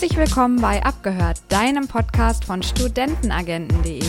Herzlich 0.00 0.18
willkommen 0.18 0.62
bei 0.62 0.82
Abgehört, 0.82 1.42
deinem 1.50 1.86
Podcast 1.86 2.46
von 2.46 2.62
Studentenagenten.de. 2.62 4.00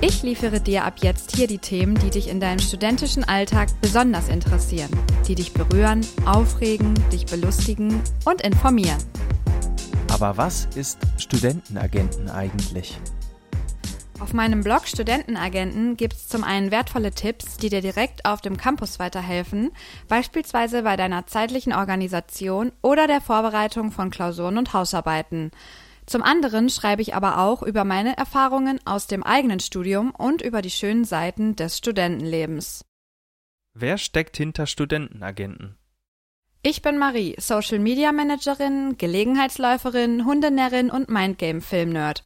Ich 0.00 0.24
liefere 0.24 0.58
dir 0.58 0.84
ab 0.84 0.94
jetzt 1.02 1.36
hier 1.36 1.46
die 1.46 1.58
Themen, 1.58 1.94
die 2.00 2.10
dich 2.10 2.28
in 2.28 2.40
deinem 2.40 2.58
studentischen 2.58 3.22
Alltag 3.22 3.68
besonders 3.80 4.28
interessieren, 4.28 4.90
die 5.28 5.36
dich 5.36 5.52
berühren, 5.52 6.00
aufregen, 6.24 6.94
dich 7.12 7.26
belustigen 7.26 8.02
und 8.24 8.42
informieren. 8.42 8.98
Aber 10.10 10.36
was 10.36 10.66
ist 10.74 10.98
Studentenagenten 11.16 12.28
eigentlich? 12.28 12.98
Auf 14.22 14.34
meinem 14.34 14.62
Blog 14.62 14.86
Studentenagenten 14.86 15.96
gibt 15.96 16.12
es 16.12 16.28
zum 16.28 16.44
einen 16.44 16.70
wertvolle 16.70 17.10
Tipps, 17.10 17.56
die 17.56 17.70
dir 17.70 17.80
direkt 17.80 18.24
auf 18.24 18.40
dem 18.40 18.56
Campus 18.56 19.00
weiterhelfen, 19.00 19.72
beispielsweise 20.06 20.84
bei 20.84 20.94
deiner 20.94 21.26
zeitlichen 21.26 21.72
Organisation 21.72 22.70
oder 22.82 23.08
der 23.08 23.20
Vorbereitung 23.20 23.90
von 23.90 24.10
Klausuren 24.10 24.58
und 24.58 24.74
Hausarbeiten. 24.74 25.50
Zum 26.06 26.22
anderen 26.22 26.70
schreibe 26.70 27.02
ich 27.02 27.16
aber 27.16 27.38
auch 27.38 27.64
über 27.64 27.82
meine 27.82 28.16
Erfahrungen 28.16 28.78
aus 28.84 29.08
dem 29.08 29.24
eigenen 29.24 29.58
Studium 29.58 30.12
und 30.12 30.40
über 30.40 30.62
die 30.62 30.70
schönen 30.70 31.04
Seiten 31.04 31.56
des 31.56 31.78
Studentenlebens. 31.78 32.84
Wer 33.74 33.98
steckt 33.98 34.36
hinter 34.36 34.66
Studentenagenten? 34.66 35.76
Ich 36.62 36.80
bin 36.80 36.96
Marie, 36.96 37.34
Social 37.40 37.80
Media 37.80 38.12
Managerin, 38.12 38.94
Gelegenheitsläuferin, 38.98 40.24
Hundenärrin 40.24 40.92
und 40.92 41.08
Mindgame 41.08 41.60
Filmnerd. 41.60 42.24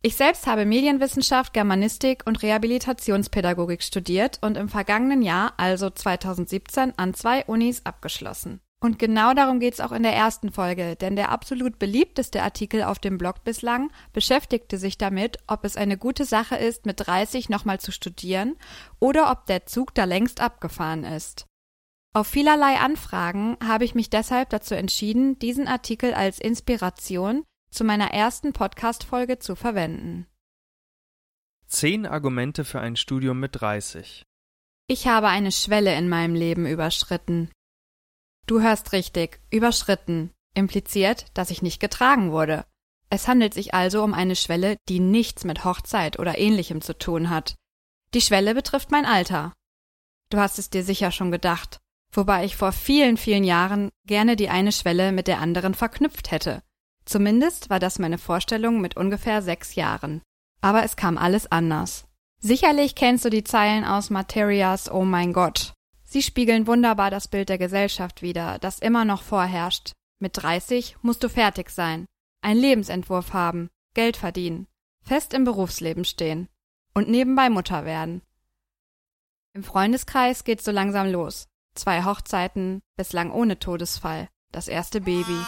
Ich 0.00 0.14
selbst 0.14 0.46
habe 0.46 0.64
Medienwissenschaft, 0.64 1.52
Germanistik 1.52 2.22
und 2.24 2.40
Rehabilitationspädagogik 2.40 3.82
studiert 3.82 4.38
und 4.42 4.56
im 4.56 4.68
vergangenen 4.68 5.22
Jahr, 5.22 5.54
also 5.56 5.90
2017, 5.90 6.92
an 6.96 7.14
zwei 7.14 7.44
Unis 7.46 7.84
abgeschlossen. 7.84 8.60
Und 8.80 9.00
genau 9.00 9.34
darum 9.34 9.58
geht's 9.58 9.80
auch 9.80 9.90
in 9.90 10.04
der 10.04 10.14
ersten 10.14 10.52
Folge, 10.52 10.94
denn 10.94 11.16
der 11.16 11.32
absolut 11.32 11.80
beliebteste 11.80 12.44
Artikel 12.44 12.84
auf 12.84 13.00
dem 13.00 13.18
Blog 13.18 13.42
bislang 13.42 13.90
beschäftigte 14.12 14.78
sich 14.78 14.98
damit, 14.98 15.38
ob 15.48 15.64
es 15.64 15.76
eine 15.76 15.98
gute 15.98 16.24
Sache 16.24 16.54
ist, 16.54 16.86
mit 16.86 17.04
30 17.04 17.48
nochmal 17.48 17.80
zu 17.80 17.90
studieren 17.90 18.54
oder 19.00 19.32
ob 19.32 19.46
der 19.46 19.66
Zug 19.66 19.96
da 19.96 20.04
längst 20.04 20.40
abgefahren 20.40 21.02
ist. 21.02 21.46
Auf 22.14 22.28
vielerlei 22.28 22.76
Anfragen 22.76 23.56
habe 23.62 23.84
ich 23.84 23.96
mich 23.96 24.10
deshalb 24.10 24.50
dazu 24.50 24.76
entschieden, 24.76 25.40
diesen 25.40 25.66
Artikel 25.66 26.14
als 26.14 26.38
Inspiration 26.38 27.42
zu 27.70 27.84
meiner 27.84 28.12
ersten 28.12 28.52
Podcast-Folge 28.52 29.38
zu 29.38 29.54
verwenden. 29.56 30.26
Zehn 31.66 32.06
Argumente 32.06 32.64
für 32.64 32.80
ein 32.80 32.96
Studium 32.96 33.40
mit 33.40 33.60
30. 33.60 34.24
Ich 34.86 35.06
habe 35.06 35.28
eine 35.28 35.52
Schwelle 35.52 35.94
in 35.96 36.08
meinem 36.08 36.34
Leben 36.34 36.66
überschritten. 36.66 37.50
Du 38.46 38.62
hörst 38.62 38.92
richtig, 38.92 39.40
überschritten, 39.50 40.32
impliziert, 40.54 41.26
dass 41.34 41.50
ich 41.50 41.60
nicht 41.60 41.78
getragen 41.78 42.32
wurde. 42.32 42.64
Es 43.10 43.28
handelt 43.28 43.52
sich 43.52 43.74
also 43.74 44.02
um 44.02 44.14
eine 44.14 44.36
Schwelle, 44.36 44.76
die 44.88 45.00
nichts 45.00 45.44
mit 45.44 45.64
Hochzeit 45.64 46.18
oder 46.18 46.38
ähnlichem 46.38 46.80
zu 46.80 46.96
tun 46.96 47.28
hat. 47.28 47.54
Die 48.14 48.22
Schwelle 48.22 48.54
betrifft 48.54 48.90
mein 48.90 49.04
Alter. 49.04 49.52
Du 50.30 50.38
hast 50.38 50.58
es 50.58 50.70
dir 50.70 50.82
sicher 50.82 51.10
schon 51.10 51.30
gedacht, 51.30 51.78
wobei 52.10 52.44
ich 52.44 52.56
vor 52.56 52.72
vielen, 52.72 53.16
vielen 53.16 53.44
Jahren 53.44 53.90
gerne 54.06 54.36
die 54.36 54.48
eine 54.48 54.72
Schwelle 54.72 55.12
mit 55.12 55.26
der 55.26 55.40
anderen 55.40 55.74
verknüpft 55.74 56.30
hätte. 56.30 56.62
Zumindest 57.08 57.70
war 57.70 57.78
das 57.78 57.98
meine 57.98 58.18
Vorstellung 58.18 58.82
mit 58.82 58.94
ungefähr 58.94 59.40
sechs 59.40 59.76
Jahren. 59.76 60.20
Aber 60.60 60.84
es 60.84 60.94
kam 60.94 61.16
alles 61.16 61.50
anders. 61.50 62.04
Sicherlich 62.38 62.96
kennst 62.96 63.24
du 63.24 63.30
die 63.30 63.44
Zeilen 63.44 63.84
aus 63.84 64.10
Materias 64.10 64.92
Oh 64.92 65.06
mein 65.06 65.32
Gott. 65.32 65.72
Sie 66.04 66.20
spiegeln 66.22 66.66
wunderbar 66.66 67.10
das 67.10 67.26
Bild 67.26 67.48
der 67.48 67.56
Gesellschaft 67.56 68.20
wider, 68.20 68.58
das 68.58 68.78
immer 68.78 69.06
noch 69.06 69.22
vorherrscht. 69.22 69.92
Mit 70.18 70.36
30 70.36 70.96
musst 71.00 71.24
du 71.24 71.30
fertig 71.30 71.70
sein, 71.70 72.04
einen 72.42 72.60
Lebensentwurf 72.60 73.32
haben, 73.32 73.70
Geld 73.94 74.18
verdienen, 74.18 74.66
fest 75.02 75.32
im 75.32 75.44
Berufsleben 75.44 76.04
stehen 76.04 76.46
und 76.92 77.08
nebenbei 77.08 77.48
Mutter 77.48 77.86
werden. 77.86 78.20
Im 79.54 79.64
Freundeskreis 79.64 80.44
geht's 80.44 80.64
so 80.64 80.72
langsam 80.72 81.10
los. 81.10 81.46
Zwei 81.74 82.04
Hochzeiten, 82.04 82.80
bislang 82.98 83.30
ohne 83.30 83.58
Todesfall, 83.58 84.28
das 84.52 84.68
erste 84.68 85.00
Baby. 85.00 85.38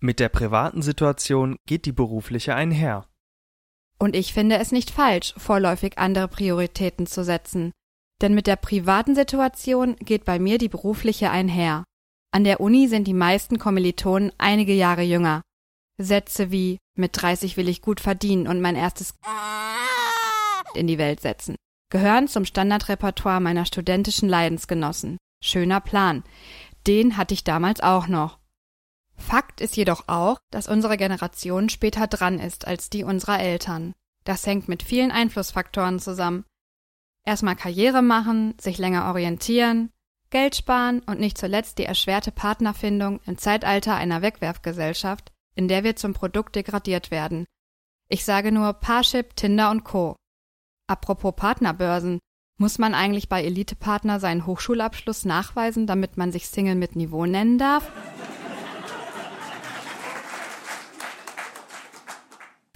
Mit 0.00 0.20
der 0.20 0.28
privaten 0.28 0.82
Situation 0.82 1.56
geht 1.66 1.86
die 1.86 1.92
berufliche 1.92 2.54
einher. 2.54 3.06
Und 3.98 4.16
ich 4.16 4.32
finde 4.32 4.58
es 4.58 4.72
nicht 4.72 4.90
falsch, 4.90 5.34
vorläufig 5.36 5.98
andere 5.98 6.28
Prioritäten 6.28 7.06
zu 7.06 7.24
setzen. 7.24 7.72
Denn 8.20 8.34
mit 8.34 8.46
der 8.46 8.56
privaten 8.56 9.14
Situation 9.14 9.96
geht 9.96 10.24
bei 10.24 10.38
mir 10.38 10.58
die 10.58 10.68
berufliche 10.68 11.30
einher. 11.30 11.84
An 12.32 12.44
der 12.44 12.60
Uni 12.60 12.88
sind 12.88 13.06
die 13.06 13.14
meisten 13.14 13.58
Kommilitonen 13.58 14.32
einige 14.38 14.74
Jahre 14.74 15.02
jünger. 15.02 15.42
Sätze 15.98 16.50
wie 16.50 16.78
mit 16.96 17.10
30 17.14 17.56
will 17.56 17.68
ich 17.68 17.82
gut 17.82 18.00
verdienen 18.00 18.48
und 18.48 18.60
mein 18.60 18.76
erstes 18.76 19.14
in 20.74 20.86
die 20.86 20.98
Welt 20.98 21.20
setzen 21.20 21.56
gehören 21.94 22.26
zum 22.26 22.44
Standardrepertoire 22.44 23.40
meiner 23.40 23.66
studentischen 23.66 24.28
Leidensgenossen. 24.28 25.16
Schöner 25.40 25.80
Plan. 25.80 26.24
Den 26.88 27.16
hatte 27.16 27.34
ich 27.34 27.44
damals 27.44 27.80
auch 27.80 28.08
noch. 28.08 28.40
Fakt 29.16 29.60
ist 29.60 29.76
jedoch 29.76 30.04
auch, 30.08 30.38
dass 30.50 30.68
unsere 30.68 30.96
Generation 30.96 31.68
später 31.68 32.06
dran 32.06 32.38
ist 32.38 32.66
als 32.66 32.90
die 32.90 33.04
unserer 33.04 33.40
Eltern. 33.40 33.94
Das 34.24 34.46
hängt 34.46 34.68
mit 34.68 34.82
vielen 34.82 35.10
Einflussfaktoren 35.10 35.98
zusammen. 36.00 36.44
Erstmal 37.24 37.56
Karriere 37.56 38.02
machen, 38.02 38.54
sich 38.60 38.78
länger 38.78 39.06
orientieren, 39.06 39.90
Geld 40.30 40.56
sparen 40.56 41.00
und 41.06 41.20
nicht 41.20 41.38
zuletzt 41.38 41.78
die 41.78 41.84
erschwerte 41.84 42.32
Partnerfindung 42.32 43.20
im 43.24 43.38
Zeitalter 43.38 43.94
einer 43.94 44.20
Wegwerfgesellschaft, 44.20 45.32
in 45.54 45.68
der 45.68 45.84
wir 45.84 45.96
zum 45.96 46.12
Produkt 46.12 46.56
degradiert 46.56 47.10
werden. 47.10 47.46
Ich 48.08 48.24
sage 48.24 48.50
nur 48.50 48.72
Parship, 48.74 49.36
Tinder 49.36 49.70
und 49.70 49.84
Co. 49.84 50.16
Apropos 50.86 51.34
Partnerbörsen, 51.36 52.18
muss 52.58 52.78
man 52.78 52.94
eigentlich 52.94 53.28
bei 53.28 53.42
Elitepartner 53.42 54.20
seinen 54.20 54.46
Hochschulabschluss 54.46 55.24
nachweisen, 55.24 55.86
damit 55.86 56.16
man 56.16 56.30
sich 56.30 56.48
Single 56.48 56.74
mit 56.74 56.94
Niveau 56.94 57.26
nennen 57.26 57.58
darf? 57.58 57.90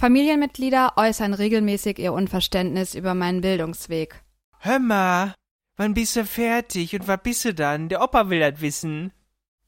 Familienmitglieder 0.01 0.93
äußern 0.95 1.35
regelmäßig 1.35 1.99
ihr 1.99 2.13
Unverständnis 2.13 2.95
über 2.95 3.15
meinen 3.15 3.41
Bildungsweg. 3.41 4.23
Hör 4.61 4.79
mal, 4.79 5.35
wann 5.77 5.93
bist 5.93 6.15
du 6.15 6.25
fertig 6.25 6.95
und 6.95 7.09
was 7.09 7.21
bist 7.21 7.45
du 7.45 7.53
dann? 7.53 7.89
Der 7.89 8.01
Opa 8.01 8.31
will 8.31 8.39
das 8.39 8.61
wissen. 8.61 9.13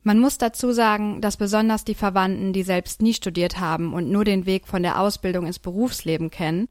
Man 0.04 0.20
muss 0.20 0.38
dazu 0.38 0.70
sagen, 0.70 1.20
dass 1.20 1.36
besonders 1.36 1.84
die 1.84 1.96
Verwandten, 1.96 2.52
die 2.52 2.62
selbst 2.62 3.02
nie 3.02 3.12
studiert 3.12 3.58
haben 3.58 3.92
und 3.92 4.08
nur 4.08 4.24
den 4.24 4.46
Weg 4.46 4.68
von 4.68 4.84
der 4.84 5.00
Ausbildung 5.00 5.46
ins 5.46 5.58
Berufsleben 5.58 6.30
kennen, 6.30 6.68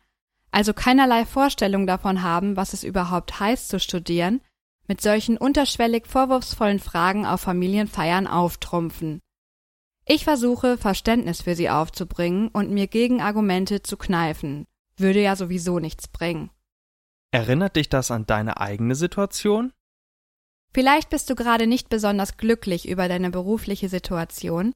also 0.51 0.73
keinerlei 0.73 1.25
Vorstellung 1.25 1.85
davon 1.85 2.23
haben, 2.23 2.55
was 2.55 2.71
es 2.71 2.85
überhaupt 2.85 3.41
heißt 3.41 3.67
zu 3.67 3.77
studieren, 3.77 4.39
mit 4.87 5.01
solchen 5.01 5.37
unterschwellig 5.37 6.07
vorwurfsvollen 6.07 6.79
Fragen 6.79 7.25
auf 7.25 7.41
Familienfeiern 7.41 8.25
auftrumpfen. 8.25 9.19
Ich 10.11 10.23
versuche, 10.23 10.79
Verständnis 10.79 11.43
für 11.43 11.53
sie 11.53 11.69
aufzubringen 11.69 12.47
und 12.47 12.71
mir 12.71 12.87
Gegenargumente 12.87 13.83
zu 13.83 13.95
kneifen. 13.95 14.65
Würde 14.97 15.21
ja 15.21 15.35
sowieso 15.35 15.77
nichts 15.77 16.07
bringen. 16.07 16.50
Erinnert 17.29 17.75
dich 17.75 17.89
das 17.89 18.09
an 18.09 18.25
deine 18.25 18.59
eigene 18.59 18.95
Situation? 18.95 19.71
Vielleicht 20.73 21.11
bist 21.11 21.29
du 21.29 21.35
gerade 21.35 21.67
nicht 21.67 21.89
besonders 21.89 22.38
glücklich 22.38 22.89
über 22.89 23.07
deine 23.07 23.29
berufliche 23.29 23.88
Situation, 23.88 24.73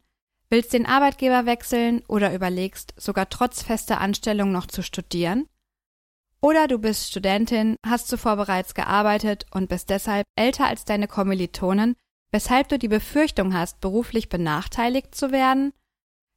willst 0.52 0.72
den 0.72 0.86
Arbeitgeber 0.86 1.48
wechseln 1.48 2.04
oder 2.08 2.32
überlegst, 2.32 2.94
sogar 2.96 3.28
trotz 3.28 3.64
fester 3.64 4.00
Anstellung 4.00 4.52
noch 4.52 4.68
zu 4.68 4.84
studieren? 4.84 5.48
Oder 6.42 6.68
du 6.68 6.78
bist 6.78 7.10
Studentin, 7.10 7.78
hast 7.84 8.08
zuvor 8.08 8.36
bereits 8.36 8.76
gearbeitet 8.76 9.48
und 9.50 9.68
bist 9.68 9.90
deshalb 9.90 10.28
älter 10.36 10.68
als 10.68 10.86
deine 10.86 11.08
Kommilitonen 11.08 11.96
weshalb 12.34 12.68
du 12.68 12.78
die 12.78 12.90
Befürchtung 12.90 13.54
hast, 13.54 13.80
beruflich 13.80 14.28
benachteiligt 14.28 15.16
zu 15.16 15.32
werden? 15.32 15.72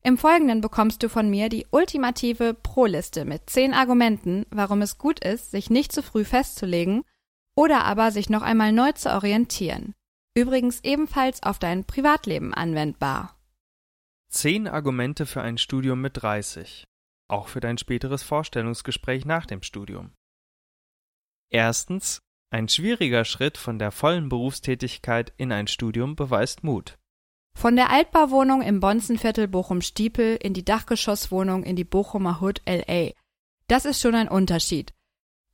Im 0.04 0.18
Folgenden 0.18 0.60
bekommst 0.60 1.02
du 1.02 1.08
von 1.08 1.28
mir 1.28 1.48
die 1.48 1.66
ultimative 1.72 2.54
Pro-Liste 2.54 3.24
mit 3.24 3.50
zehn 3.50 3.74
Argumenten, 3.74 4.46
warum 4.50 4.82
es 4.82 4.98
gut 4.98 5.18
ist, 5.24 5.50
sich 5.50 5.70
nicht 5.70 5.90
zu 5.90 6.02
früh 6.02 6.24
festzulegen 6.24 7.02
oder 7.56 7.84
aber 7.84 8.12
sich 8.12 8.30
noch 8.30 8.42
einmal 8.42 8.70
neu 8.72 8.92
zu 8.92 9.12
orientieren. 9.12 9.94
Übrigens 10.36 10.84
ebenfalls 10.84 11.42
auf 11.42 11.58
dein 11.58 11.84
Privatleben 11.84 12.52
anwendbar. 12.52 13.36
Zehn 14.28 14.68
Argumente 14.68 15.24
für 15.24 15.40
ein 15.40 15.56
Studium 15.56 16.02
mit 16.02 16.22
30. 16.22 16.84
Auch 17.28 17.48
für 17.48 17.60
dein 17.60 17.78
späteres 17.78 18.22
Vorstellungsgespräch 18.22 19.24
nach 19.24 19.46
dem 19.46 19.62
Studium. 19.62 20.12
Erstens, 21.50 22.20
ein 22.50 22.68
schwieriger 22.68 23.24
Schritt 23.24 23.58
von 23.58 23.78
der 23.78 23.90
vollen 23.90 24.28
Berufstätigkeit 24.28 25.32
in 25.36 25.52
ein 25.52 25.66
Studium 25.66 26.16
beweist 26.16 26.62
Mut. 26.62 26.96
Von 27.56 27.74
der 27.74 27.90
Altbauwohnung 27.90 28.62
im 28.62 28.80
Bonzenviertel 28.80 29.48
Bochum-Stiepel 29.48 30.36
in 30.36 30.52
die 30.54 30.64
Dachgeschosswohnung 30.64 31.64
in 31.64 31.74
die 31.74 31.84
Bochumer 31.84 32.40
Hood 32.40 32.60
LA. 32.66 33.12
Das 33.66 33.84
ist 33.84 34.00
schon 34.00 34.14
ein 34.14 34.28
Unterschied. 34.28 34.92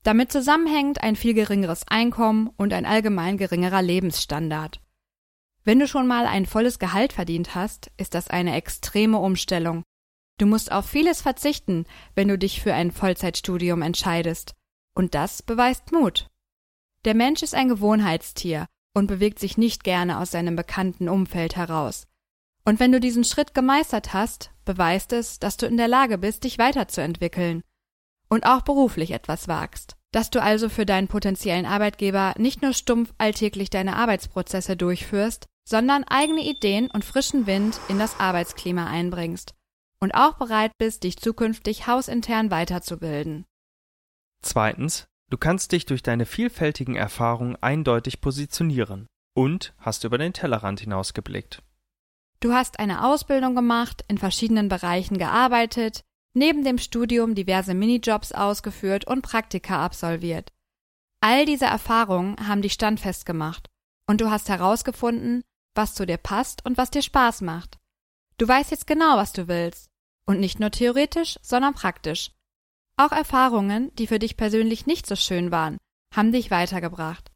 Damit 0.02 0.32
zusammenhängt 0.32 1.02
ein 1.02 1.16
viel 1.16 1.32
geringeres 1.32 1.86
Einkommen 1.86 2.50
und 2.56 2.72
ein 2.72 2.86
allgemein 2.86 3.38
geringerer 3.38 3.82
Lebensstandard. 3.82 4.80
Wenn 5.64 5.78
du 5.78 5.86
schon 5.86 6.08
mal 6.08 6.26
ein 6.26 6.44
volles 6.44 6.80
Gehalt 6.80 7.12
verdient 7.12 7.54
hast, 7.54 7.92
ist 7.96 8.14
das 8.14 8.28
eine 8.28 8.56
extreme 8.56 9.18
Umstellung. 9.18 9.84
Du 10.38 10.46
musst 10.46 10.72
auf 10.72 10.86
vieles 10.86 11.22
verzichten, 11.22 11.86
wenn 12.16 12.26
du 12.26 12.36
dich 12.36 12.60
für 12.60 12.74
ein 12.74 12.90
Vollzeitstudium 12.90 13.80
entscheidest. 13.80 14.54
Und 14.94 15.14
das 15.14 15.42
beweist 15.42 15.92
Mut. 15.92 16.31
Der 17.04 17.14
Mensch 17.14 17.42
ist 17.42 17.54
ein 17.54 17.68
Gewohnheitstier 17.68 18.66
und 18.94 19.06
bewegt 19.06 19.38
sich 19.38 19.58
nicht 19.58 19.84
gerne 19.84 20.18
aus 20.18 20.30
seinem 20.30 20.56
bekannten 20.56 21.08
Umfeld 21.08 21.56
heraus. 21.56 22.06
Und 22.64 22.78
wenn 22.78 22.92
du 22.92 23.00
diesen 23.00 23.24
Schritt 23.24 23.54
gemeistert 23.54 24.12
hast, 24.12 24.50
beweist 24.64 25.12
es, 25.12 25.40
dass 25.40 25.56
du 25.56 25.66
in 25.66 25.76
der 25.76 25.88
Lage 25.88 26.18
bist, 26.18 26.44
dich 26.44 26.58
weiterzuentwickeln 26.58 27.62
und 28.28 28.46
auch 28.46 28.62
beruflich 28.62 29.10
etwas 29.10 29.48
wagst. 29.48 29.96
Dass 30.12 30.30
du 30.30 30.40
also 30.40 30.68
für 30.68 30.86
deinen 30.86 31.08
potenziellen 31.08 31.66
Arbeitgeber 31.66 32.34
nicht 32.38 32.62
nur 32.62 32.74
stumpf 32.74 33.12
alltäglich 33.18 33.70
deine 33.70 33.96
Arbeitsprozesse 33.96 34.76
durchführst, 34.76 35.46
sondern 35.68 36.04
eigene 36.04 36.42
Ideen 36.42 36.90
und 36.90 37.04
frischen 37.04 37.46
Wind 37.46 37.80
in 37.88 37.98
das 37.98 38.20
Arbeitsklima 38.20 38.86
einbringst 38.86 39.54
und 40.00 40.12
auch 40.14 40.34
bereit 40.34 40.72
bist, 40.78 41.04
dich 41.04 41.16
zukünftig 41.16 41.86
hausintern 41.86 42.50
weiterzubilden. 42.50 43.44
Zweitens, 44.42 45.06
du 45.32 45.38
kannst 45.38 45.72
dich 45.72 45.86
durch 45.86 46.02
deine 46.02 46.26
vielfältigen 46.26 46.94
Erfahrungen 46.94 47.56
eindeutig 47.62 48.20
positionieren 48.20 49.06
und 49.34 49.72
hast 49.78 50.04
über 50.04 50.18
den 50.18 50.34
Tellerrand 50.34 50.80
hinausgeblickt. 50.80 51.62
Du 52.40 52.52
hast 52.52 52.78
eine 52.78 53.02
Ausbildung 53.06 53.54
gemacht, 53.54 54.04
in 54.08 54.18
verschiedenen 54.18 54.68
Bereichen 54.68 55.16
gearbeitet, 55.16 56.02
neben 56.34 56.64
dem 56.64 56.76
Studium 56.76 57.34
diverse 57.34 57.72
Minijobs 57.72 58.32
ausgeführt 58.32 59.06
und 59.06 59.22
Praktika 59.22 59.82
absolviert. 59.82 60.52
All 61.20 61.46
diese 61.46 61.66
Erfahrungen 61.66 62.36
haben 62.46 62.60
dich 62.60 62.74
standfest 62.74 63.24
gemacht 63.24 63.70
und 64.06 64.20
du 64.20 64.30
hast 64.30 64.50
herausgefunden, 64.50 65.42
was 65.74 65.94
zu 65.94 66.04
dir 66.04 66.18
passt 66.18 66.66
und 66.66 66.76
was 66.76 66.90
dir 66.90 67.02
Spaß 67.02 67.40
macht. 67.40 67.78
Du 68.36 68.46
weißt 68.46 68.70
jetzt 68.70 68.86
genau, 68.86 69.16
was 69.16 69.32
du 69.32 69.48
willst. 69.48 69.88
Und 70.26 70.40
nicht 70.40 70.60
nur 70.60 70.70
theoretisch, 70.70 71.38
sondern 71.42 71.74
praktisch. 71.74 72.32
Auch 72.96 73.12
Erfahrungen, 73.12 73.94
die 73.96 74.06
für 74.06 74.18
dich 74.18 74.36
persönlich 74.36 74.86
nicht 74.86 75.06
so 75.06 75.16
schön 75.16 75.50
waren, 75.50 75.78
haben 76.14 76.32
dich 76.32 76.50
weitergebracht. 76.50 77.30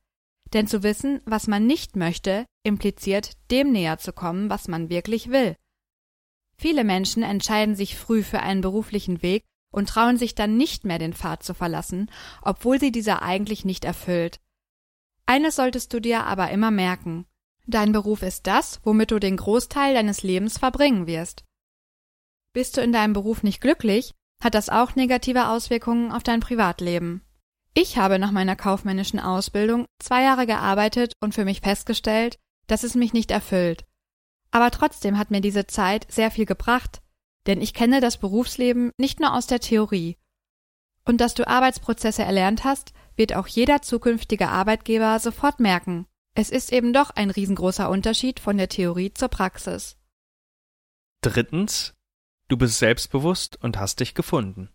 Denn 0.52 0.66
zu 0.66 0.82
wissen, 0.82 1.20
was 1.24 1.46
man 1.46 1.66
nicht 1.66 1.96
möchte, 1.96 2.46
impliziert, 2.62 3.32
dem 3.50 3.72
näher 3.72 3.98
zu 3.98 4.12
kommen, 4.12 4.50
was 4.50 4.68
man 4.68 4.90
wirklich 4.90 5.30
will. 5.30 5.56
Viele 6.56 6.84
Menschen 6.84 7.22
entscheiden 7.22 7.74
sich 7.74 7.96
früh 7.96 8.22
für 8.22 8.40
einen 8.40 8.60
beruflichen 8.60 9.22
Weg 9.22 9.44
und 9.72 9.88
trauen 9.88 10.16
sich 10.16 10.34
dann 10.34 10.56
nicht 10.56 10.84
mehr 10.84 10.98
den 10.98 11.12
Pfad 11.12 11.42
zu 11.42 11.52
verlassen, 11.52 12.10
obwohl 12.42 12.80
sie 12.80 12.92
dieser 12.92 13.22
eigentlich 13.22 13.64
nicht 13.64 13.84
erfüllt. 13.84 14.40
Eines 15.26 15.56
solltest 15.56 15.92
du 15.92 16.00
dir 16.00 16.24
aber 16.24 16.50
immer 16.50 16.70
merken. 16.70 17.26
Dein 17.66 17.92
Beruf 17.92 18.22
ist 18.22 18.46
das, 18.46 18.80
womit 18.84 19.10
du 19.10 19.18
den 19.18 19.36
Großteil 19.36 19.94
deines 19.94 20.22
Lebens 20.22 20.56
verbringen 20.56 21.06
wirst. 21.06 21.44
Bist 22.52 22.76
du 22.76 22.80
in 22.80 22.92
deinem 22.92 23.12
Beruf 23.12 23.42
nicht 23.42 23.60
glücklich, 23.60 24.14
hat 24.46 24.54
das 24.54 24.68
auch 24.68 24.94
negative 24.94 25.48
Auswirkungen 25.48 26.12
auf 26.12 26.22
dein 26.22 26.38
Privatleben. 26.38 27.20
Ich 27.74 27.98
habe 27.98 28.20
nach 28.20 28.30
meiner 28.30 28.54
kaufmännischen 28.54 29.18
Ausbildung 29.18 29.86
zwei 29.98 30.22
Jahre 30.22 30.46
gearbeitet 30.46 31.14
und 31.20 31.34
für 31.34 31.44
mich 31.44 31.62
festgestellt, 31.62 32.38
dass 32.68 32.84
es 32.84 32.94
mich 32.94 33.12
nicht 33.12 33.32
erfüllt. 33.32 33.84
Aber 34.52 34.70
trotzdem 34.70 35.18
hat 35.18 35.32
mir 35.32 35.40
diese 35.40 35.66
Zeit 35.66 36.06
sehr 36.08 36.30
viel 36.30 36.46
gebracht, 36.46 37.02
denn 37.48 37.60
ich 37.60 37.74
kenne 37.74 38.00
das 38.00 38.18
Berufsleben 38.18 38.92
nicht 38.98 39.18
nur 39.18 39.34
aus 39.34 39.48
der 39.48 39.58
Theorie. 39.58 40.16
Und 41.04 41.20
dass 41.20 41.34
du 41.34 41.44
Arbeitsprozesse 41.48 42.22
erlernt 42.22 42.62
hast, 42.62 42.92
wird 43.16 43.34
auch 43.34 43.48
jeder 43.48 43.82
zukünftige 43.82 44.46
Arbeitgeber 44.46 45.18
sofort 45.18 45.58
merken. 45.58 46.06
Es 46.36 46.50
ist 46.50 46.72
eben 46.72 46.92
doch 46.92 47.10
ein 47.10 47.30
riesengroßer 47.30 47.90
Unterschied 47.90 48.38
von 48.38 48.58
der 48.58 48.68
Theorie 48.68 49.12
zur 49.12 49.28
Praxis. 49.28 49.96
Drittens, 51.20 51.95
du 52.48 52.56
bist 52.56 52.78
selbstbewusst 52.78 53.62
und 53.62 53.78
hast 53.78 54.00
dich 54.00 54.14
gefunden. 54.14 54.70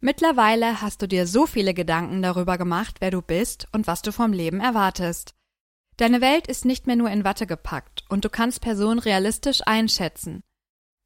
Mittlerweile 0.00 0.80
hast 0.80 1.02
du 1.02 1.08
dir 1.08 1.26
so 1.26 1.46
viele 1.46 1.74
Gedanken 1.74 2.22
darüber 2.22 2.56
gemacht, 2.56 2.96
wer 3.00 3.10
du 3.10 3.20
bist 3.20 3.66
und 3.72 3.86
was 3.86 4.02
du 4.02 4.12
vom 4.12 4.32
Leben 4.32 4.60
erwartest. 4.60 5.34
Deine 5.96 6.20
Welt 6.20 6.46
ist 6.46 6.64
nicht 6.64 6.86
mehr 6.86 6.94
nur 6.94 7.10
in 7.10 7.24
Watte 7.24 7.46
gepackt 7.46 8.04
und 8.08 8.24
du 8.24 8.30
kannst 8.30 8.60
Personen 8.60 9.00
realistisch 9.00 9.62
einschätzen. 9.66 10.44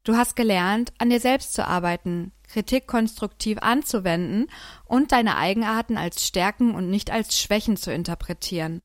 Du 0.04 0.16
hast 0.16 0.36
gelernt, 0.36 0.92
an 0.98 1.08
dir 1.08 1.20
selbst 1.20 1.54
zu 1.54 1.66
arbeiten, 1.66 2.32
Kritik 2.48 2.86
konstruktiv 2.86 3.58
anzuwenden 3.62 4.50
und 4.84 5.12
deine 5.12 5.36
Eigenarten 5.36 5.96
als 5.96 6.26
Stärken 6.26 6.74
und 6.74 6.90
nicht 6.90 7.10
als 7.10 7.40
Schwächen 7.40 7.78
zu 7.78 7.92
interpretieren. 7.92 8.82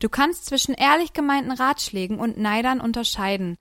Du 0.00 0.08
kannst 0.08 0.46
zwischen 0.46 0.74
ehrlich 0.74 1.12
gemeinten 1.12 1.52
Ratschlägen 1.52 2.18
und 2.18 2.36
Neidern 2.36 2.80
unterscheiden. 2.80 3.56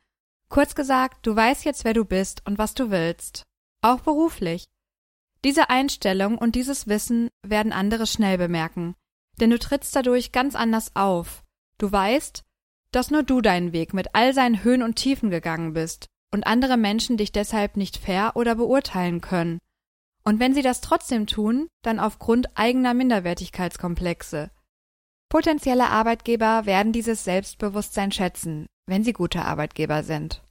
Kurz 0.49 0.75
gesagt, 0.75 1.25
du 1.25 1.35
weißt 1.35 1.65
jetzt, 1.65 1.83
wer 1.83 1.93
du 1.93 2.05
bist 2.05 2.45
und 2.45 2.57
was 2.57 2.73
du 2.73 2.89
willst. 2.89 3.43
Auch 3.81 3.99
beruflich. 4.01 4.65
Diese 5.43 5.69
Einstellung 5.69 6.37
und 6.37 6.55
dieses 6.55 6.87
Wissen 6.87 7.29
werden 7.45 7.71
andere 7.71 8.07
schnell 8.07 8.37
bemerken, 8.37 8.95
denn 9.39 9.49
du 9.49 9.59
trittst 9.59 9.95
dadurch 9.95 10.31
ganz 10.31 10.55
anders 10.55 10.95
auf. 10.95 11.43
Du 11.77 11.91
weißt, 11.91 12.43
dass 12.91 13.11
nur 13.11 13.23
du 13.23 13.41
deinen 13.41 13.73
Weg 13.73 13.93
mit 13.93 14.15
all 14.15 14.33
seinen 14.33 14.63
Höhen 14.63 14.81
und 14.81 14.95
Tiefen 14.95 15.29
gegangen 15.29 15.73
bist 15.73 16.07
und 16.31 16.47
andere 16.47 16.77
Menschen 16.77 17.17
dich 17.17 17.31
deshalb 17.31 17.77
nicht 17.77 17.97
fair 17.97 18.31
oder 18.35 18.55
beurteilen 18.55 19.21
können. 19.21 19.59
Und 20.23 20.39
wenn 20.39 20.53
sie 20.53 20.61
das 20.61 20.81
trotzdem 20.81 21.27
tun, 21.27 21.67
dann 21.83 21.99
aufgrund 21.99 22.57
eigener 22.57 22.93
Minderwertigkeitskomplexe. 22.93 24.49
Potenzielle 25.29 25.89
Arbeitgeber 25.89 26.65
werden 26.65 26.93
dieses 26.93 27.23
Selbstbewusstsein 27.23 28.11
schätzen, 28.11 28.67
wenn 28.85 29.03
sie 29.03 29.13
gute 29.13 29.43
Arbeitgeber 29.43 30.03
sind. 30.03 30.41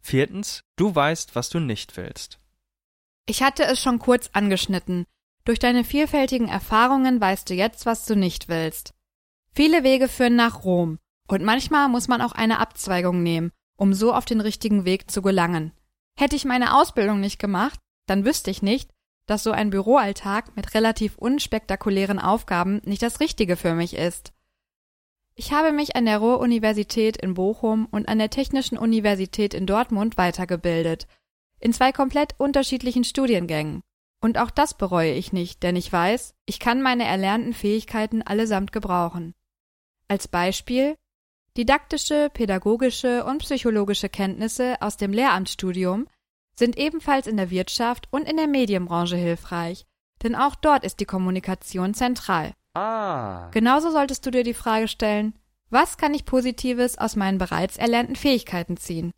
Viertens, 0.00 0.62
du 0.76 0.94
weißt, 0.94 1.36
was 1.36 1.50
du 1.50 1.60
nicht 1.60 1.96
willst. 1.96 2.38
Ich 3.26 3.42
hatte 3.42 3.64
es 3.64 3.80
schon 3.80 3.98
kurz 3.98 4.30
angeschnitten. 4.32 5.04
Durch 5.44 5.58
deine 5.58 5.84
vielfältigen 5.84 6.48
Erfahrungen 6.48 7.20
weißt 7.20 7.50
du 7.50 7.54
jetzt, 7.54 7.86
was 7.86 8.06
du 8.06 8.16
nicht 8.16 8.48
willst. 8.48 8.94
Viele 9.54 9.84
Wege 9.84 10.08
führen 10.08 10.36
nach 10.36 10.64
Rom, 10.64 10.98
und 11.28 11.42
manchmal 11.42 11.88
muss 11.88 12.08
man 12.08 12.22
auch 12.22 12.32
eine 12.32 12.58
Abzweigung 12.58 13.22
nehmen, 13.22 13.52
um 13.76 13.94
so 13.94 14.12
auf 14.12 14.24
den 14.24 14.40
richtigen 14.40 14.84
Weg 14.84 15.10
zu 15.10 15.22
gelangen. 15.22 15.72
Hätte 16.18 16.36
ich 16.36 16.44
meine 16.44 16.76
Ausbildung 16.76 17.20
nicht 17.20 17.38
gemacht, 17.38 17.78
dann 18.06 18.24
wüsste 18.24 18.50
ich 18.50 18.62
nicht, 18.62 18.90
dass 19.26 19.42
so 19.42 19.52
ein 19.52 19.70
Büroalltag 19.70 20.56
mit 20.56 20.74
relativ 20.74 21.16
unspektakulären 21.16 22.18
Aufgaben 22.18 22.80
nicht 22.84 23.02
das 23.02 23.20
Richtige 23.20 23.56
für 23.56 23.74
mich 23.74 23.94
ist. 23.94 24.32
Ich 25.34 25.52
habe 25.52 25.72
mich 25.72 25.96
an 25.96 26.04
der 26.04 26.18
Ruhr-Universität 26.18 27.16
in 27.16 27.34
Bochum 27.34 27.86
und 27.90 28.08
an 28.08 28.18
der 28.18 28.30
Technischen 28.30 28.76
Universität 28.76 29.54
in 29.54 29.66
Dortmund 29.66 30.16
weitergebildet– 30.16 31.06
in 31.62 31.72
zwei 31.72 31.92
komplett 31.92 32.34
unterschiedlichen 32.38 33.04
Studiengängen. 33.04 33.82
Und 34.20 34.36
auch 34.36 34.50
das 34.50 34.74
bereue 34.74 35.14
ich 35.14 35.32
nicht, 35.32 35.62
denn 35.62 35.76
ich 35.76 35.92
weiß, 35.92 36.34
ich 36.44 36.58
kann 36.58 36.82
meine 36.82 37.04
erlernten 37.04 37.54
Fähigkeiten 37.54 38.22
allesamt 38.22 38.72
gebrauchen. 38.72 39.34
Als 40.08 40.28
Beispiel 40.28 40.96
Didaktische, 41.56 42.30
pädagogische 42.32 43.24
und 43.24 43.38
psychologische 43.38 44.08
Kenntnisse 44.08 44.80
aus 44.80 44.96
dem 44.96 45.12
Lehramtsstudium 45.12 46.08
sind 46.54 46.76
ebenfalls 46.76 47.26
in 47.26 47.36
der 47.36 47.50
Wirtschaft 47.50 48.08
und 48.10 48.28
in 48.28 48.36
der 48.36 48.48
Medienbranche 48.48 49.16
hilfreich, 49.16 49.86
denn 50.22 50.34
auch 50.34 50.54
dort 50.54 50.84
ist 50.84 51.00
die 51.00 51.04
Kommunikation 51.04 51.94
zentral. 51.94 52.52
Ah. 52.74 53.48
Genauso 53.50 53.90
solltest 53.90 54.24
du 54.24 54.30
dir 54.30 54.44
die 54.44 54.54
Frage 54.54 54.88
stellen, 54.88 55.34
was 55.70 55.96
kann 55.96 56.14
ich 56.14 56.24
Positives 56.24 56.98
aus 56.98 57.16
meinen 57.16 57.38
bereits 57.38 57.76
erlernten 57.76 58.16
Fähigkeiten 58.16 58.76
ziehen? 58.76 59.12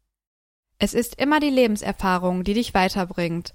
Es 0.79 0.95
ist 0.95 1.21
immer 1.21 1.41
die 1.41 1.51
Lebenserfahrung, 1.51 2.45
die 2.45 2.55
dich 2.55 2.75
weiterbringt. 2.75 3.55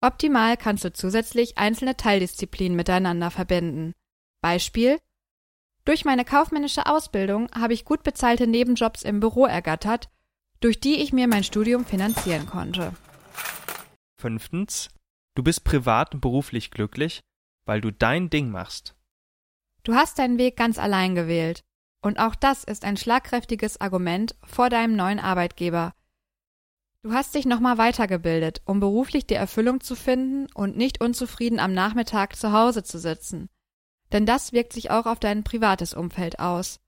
Optimal 0.00 0.56
kannst 0.56 0.84
du 0.84 0.92
zusätzlich 0.92 1.58
einzelne 1.58 1.96
Teildisziplinen 1.96 2.76
miteinander 2.76 3.30
verbinden. 3.30 3.92
Beispiel 4.40 4.98
Durch 5.84 6.04
meine 6.04 6.24
kaufmännische 6.24 6.86
Ausbildung 6.86 7.48
habe 7.54 7.74
ich 7.74 7.84
gut 7.84 8.02
bezahlte 8.02 8.46
Nebenjobs 8.46 9.02
im 9.02 9.20
Büro 9.20 9.46
ergattert, 9.46 10.10
durch 10.60 10.80
die 10.80 11.00
ich 11.00 11.12
mir 11.12 11.28
mein 11.28 11.44
Studium 11.44 11.84
finanzieren 11.84 12.46
konnte. 12.46 12.92
Fünftens. 14.22 14.88
Du 15.34 15.42
bist 15.42 15.64
privat 15.64 16.14
und 16.14 16.20
beruflich 16.20 16.70
glücklich, 16.70 17.20
weil 17.66 17.80
du 17.80 17.90
dein 17.90 18.30
Ding 18.30 18.50
machst. 18.50 18.94
Du 19.82 19.94
hast 19.94 20.18
deinen 20.18 20.38
Weg 20.38 20.56
ganz 20.56 20.78
allein 20.78 21.14
gewählt. 21.14 21.62
Und 22.02 22.18
auch 22.18 22.34
das 22.34 22.64
ist 22.64 22.84
ein 22.84 22.96
schlagkräftiges 22.96 23.80
Argument 23.80 24.34
vor 24.44 24.70
deinem 24.70 24.96
neuen 24.96 25.18
Arbeitgeber, 25.18 25.92
Du 27.04 27.12
hast 27.12 27.34
dich 27.34 27.46
nochmal 27.46 27.78
weitergebildet, 27.78 28.62
um 28.64 28.78
beruflich 28.78 29.26
die 29.26 29.34
Erfüllung 29.34 29.80
zu 29.80 29.96
finden 29.96 30.46
und 30.54 30.76
nicht 30.76 31.00
unzufrieden 31.00 31.58
am 31.58 31.74
Nachmittag 31.74 32.36
zu 32.36 32.52
Hause 32.52 32.84
zu 32.84 33.00
sitzen. 33.00 33.48
Denn 34.12 34.24
das 34.24 34.52
wirkt 34.52 34.72
sich 34.72 34.92
auch 34.92 35.06
auf 35.06 35.18
dein 35.18 35.42
privates 35.42 35.94
Umfeld 35.94 36.38
aus. 36.38 36.78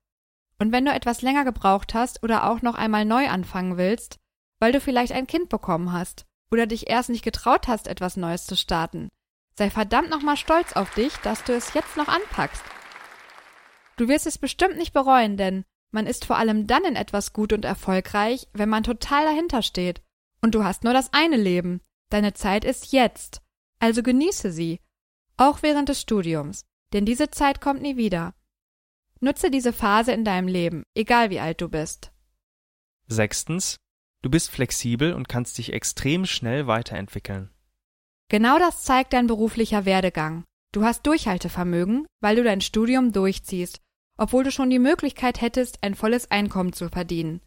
Und 0.61 0.71
wenn 0.71 0.85
du 0.85 0.93
etwas 0.93 1.23
länger 1.23 1.45
gebraucht 1.45 1.95
hast 1.95 2.23
oder 2.23 2.49
auch 2.49 2.63
noch 2.63 2.77
einmal 2.77 3.05
neu 3.05 3.29
anfangen 3.29 3.77
willst, 3.77 4.21
weil 4.61 4.71
du 4.71 4.81
vielleicht 4.81 5.13
ein 5.13 5.27
Kind 5.27 5.49
bekommen 5.49 5.91
hast 5.91 6.27
oder 6.55 6.67
dich 6.67 6.89
erst 6.89 7.11
nicht 7.11 7.23
getraut 7.23 7.69
hast, 7.69 7.87
etwas 7.87 8.17
Neues 8.17 8.47
zu 8.47 8.57
starten, 8.57 9.11
sei 9.59 9.69
verdammt 9.69 10.09
nochmal 10.09 10.39
stolz 10.39 10.73
auf 10.73 10.95
dich, 10.95 11.15
dass 11.19 11.45
du 11.45 11.53
es 11.53 11.75
jetzt 11.75 11.99
noch 11.99 12.09
anpackst. 12.09 12.63
Du 13.97 14.09
wirst 14.09 14.27
es 14.27 14.39
bestimmt 14.39 14.79
nicht 14.79 14.95
bereuen, 14.95 15.37
denn 15.37 15.65
Man 15.95 16.09
ist 16.09 16.25
vor 16.25 16.39
allem 16.39 16.67
dann 16.67 16.85
in 16.85 16.97
etwas 16.97 17.33
gut 17.33 17.53
und 17.53 17.65
erfolgreich, 17.65 18.49
wenn 18.53 18.69
man 18.69 18.83
total 18.83 19.25
dahinter 19.27 19.63
steht. 19.63 20.03
Und 20.43 20.57
du 20.57 20.65
hast 20.65 20.83
nur 20.83 20.93
das 20.93 21.13
eine 21.13 21.37
Leben. 21.37 21.83
Deine 22.11 22.35
Zeit 22.35 22.65
ist 22.65 22.91
jetzt. 22.91 23.43
Also 23.79 24.03
genieße 24.03 24.51
sie. 24.51 24.81
Auch 25.37 25.63
während 25.63 25.89
des 25.89 26.01
Studiums. 26.01 26.67
Denn 26.93 27.07
diese 27.07 27.31
Zeit 27.31 27.61
kommt 27.61 27.81
nie 27.81 27.97
wieder. 27.97 28.35
Nutze 29.21 29.53
diese 29.53 29.73
Phase 29.73 30.11
in 30.11 30.25
deinem 30.25 30.49
Leben, 30.49 30.83
egal 30.95 31.31
wie 31.31 31.39
alt 31.39 31.61
du 31.61 31.69
bist. 31.69 32.11
Sechstens. 33.07 33.77
Du 34.25 34.31
bist 34.31 34.51
flexibel 34.51 35.13
und 35.13 35.29
kannst 35.29 35.59
dich 35.59 35.75
extrem 35.75 36.25
schnell 36.25 36.67
weiterentwickeln. 36.67 37.51
Genau 38.31 38.59
das 38.59 38.83
zeigt 38.83 39.13
dein 39.13 39.27
beruflicher 39.27 39.85
Werdegang. 39.85 40.45
Du 40.73 40.83
hast 40.83 41.07
Durchhaltevermögen, 41.07 42.07
weil 42.23 42.37
du 42.37 42.43
dein 42.43 42.63
Studium 42.63 43.13
durchziehst, 43.13 43.83
obwohl 44.17 44.43
du 44.43 44.51
schon 44.51 44.71
die 44.71 44.79
Möglichkeit 44.79 45.43
hättest, 45.43 45.83
ein 45.83 45.95
volles 45.95 46.31
Einkommen 46.31 46.73
zu 46.73 46.89
verdienen. 46.89 47.43